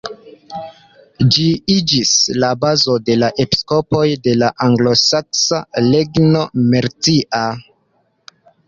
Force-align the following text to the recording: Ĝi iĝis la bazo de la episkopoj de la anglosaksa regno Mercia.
Ĝi 1.35 1.43
iĝis 1.73 2.13
la 2.45 2.49
bazo 2.65 2.97
de 3.11 3.19
la 3.25 3.31
episkopoj 3.45 4.05
de 4.29 4.35
la 4.45 4.51
anglosaksa 4.69 5.63
regno 5.91 6.45
Mercia. 6.75 7.49